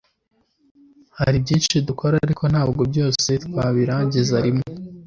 Hari 1.17 1.35
byinshi 1.43 1.75
dukora 1.87 2.15
ariko 2.25 2.43
ntabwo 2.53 2.81
byose 2.91 3.29
twabirangiriza 3.45 4.37
rimwe 4.45 4.65